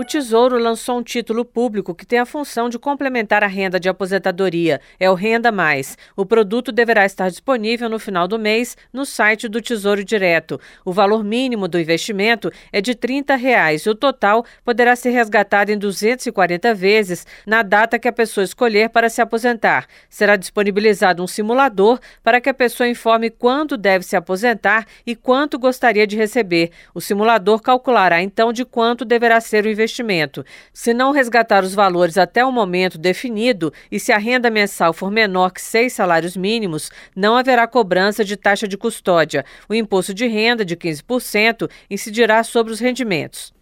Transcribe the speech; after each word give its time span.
O 0.00 0.04
Tesouro 0.04 0.56
lançou 0.56 0.98
um 0.98 1.02
título 1.02 1.44
público 1.44 1.94
que 1.94 2.06
tem 2.06 2.18
a 2.18 2.24
função 2.24 2.70
de 2.70 2.78
complementar 2.78 3.44
a 3.44 3.46
renda 3.46 3.78
de 3.78 3.86
aposentadoria. 3.86 4.80
É 4.98 5.10
o 5.10 5.14
Renda 5.14 5.52
Mais. 5.52 5.98
O 6.16 6.24
produto 6.24 6.72
deverá 6.72 7.04
estar 7.04 7.28
disponível 7.28 7.86
no 7.86 7.98
final 7.98 8.26
do 8.26 8.38
mês 8.38 8.78
no 8.94 9.04
site 9.04 9.46
do 9.46 9.60
Tesouro 9.60 10.02
Direto. 10.02 10.58
O 10.86 10.90
valor 10.90 11.22
mínimo 11.22 11.68
do 11.68 11.78
investimento 11.78 12.50
é 12.72 12.80
de 12.80 12.94
30 12.94 13.36
reais, 13.36 13.82
e 13.82 13.90
o 13.90 13.94
total 13.94 14.42
poderá 14.64 14.96
ser 14.96 15.10
resgatado 15.10 15.70
em 15.70 15.76
240 15.76 16.72
vezes 16.74 17.26
na 17.46 17.60
data 17.60 17.98
que 17.98 18.08
a 18.08 18.12
pessoa 18.12 18.42
escolher 18.42 18.88
para 18.88 19.10
se 19.10 19.20
aposentar. 19.20 19.86
Será 20.08 20.36
disponibilizado 20.36 21.22
um 21.22 21.26
simulador 21.26 22.00
para 22.22 22.40
que 22.40 22.48
a 22.48 22.54
pessoa 22.54 22.88
informe 22.88 23.28
quando 23.28 23.76
deve 23.76 24.06
se 24.06 24.16
aposentar 24.16 24.86
e 25.06 25.14
quanto 25.14 25.58
gostaria 25.58 26.06
de 26.06 26.16
receber. 26.16 26.70
O 26.94 27.02
simulador 27.02 27.60
calculará 27.60 28.22
então 28.22 28.50
de 28.50 28.64
quanto 28.64 29.04
deverá 29.04 29.38
ser 29.42 29.66
o 29.66 29.68
investimento 29.68 29.89
investimento. 29.90 30.44
Se 30.72 30.94
não 30.94 31.12
resgatar 31.12 31.64
os 31.64 31.74
valores 31.74 32.16
até 32.16 32.44
o 32.44 32.52
momento 32.52 32.96
definido 32.96 33.72
e 33.90 33.98
se 33.98 34.12
a 34.12 34.18
renda 34.18 34.48
mensal 34.48 34.92
for 34.92 35.10
menor 35.10 35.50
que 35.50 35.60
seis 35.60 35.92
salários 35.92 36.36
mínimos, 36.36 36.90
não 37.14 37.36
haverá 37.36 37.66
cobrança 37.66 38.24
de 38.24 38.36
taxa 38.36 38.68
de 38.68 38.76
custódia. 38.76 39.44
O 39.68 39.74
imposto 39.74 40.14
de 40.14 40.26
renda 40.26 40.64
de 40.64 40.76
15% 40.76 41.68
incidirá 41.90 42.42
sobre 42.44 42.72
os 42.72 42.80
rendimentos. 42.80 43.52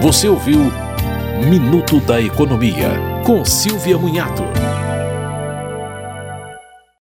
Você 0.00 0.26
ouviu 0.28 0.60
Minuto 1.48 2.00
da 2.00 2.20
Economia, 2.20 2.90
com 3.24 3.44
Silvia 3.44 3.98
Munhato. 3.98 4.44